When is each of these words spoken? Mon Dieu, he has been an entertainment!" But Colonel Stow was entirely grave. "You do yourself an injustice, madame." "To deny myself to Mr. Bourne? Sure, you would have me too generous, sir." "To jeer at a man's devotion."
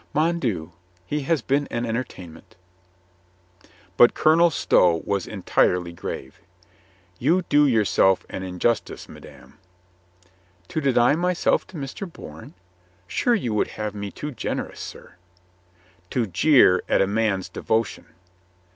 Mon 0.15 0.39
Dieu, 0.39 0.71
he 1.05 1.19
has 1.21 1.43
been 1.43 1.67
an 1.67 1.85
entertainment!" 1.85 2.55
But 3.97 4.15
Colonel 4.15 4.49
Stow 4.49 5.03
was 5.05 5.27
entirely 5.27 5.93
grave. 5.93 6.39
"You 7.19 7.43
do 7.43 7.67
yourself 7.67 8.25
an 8.27 8.41
injustice, 8.41 9.07
madame." 9.07 9.59
"To 10.69 10.81
deny 10.81 11.15
myself 11.15 11.67
to 11.67 11.77
Mr. 11.77 12.11
Bourne? 12.11 12.55
Sure, 13.05 13.35
you 13.35 13.53
would 13.53 13.67
have 13.77 13.93
me 13.93 14.09
too 14.09 14.31
generous, 14.31 14.79
sir." 14.79 15.17
"To 16.09 16.25
jeer 16.25 16.81
at 16.89 16.99
a 16.99 17.05
man's 17.05 17.47
devotion." 17.47 18.07